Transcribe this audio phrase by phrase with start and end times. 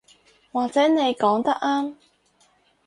[0.51, 1.93] 或者你講得啱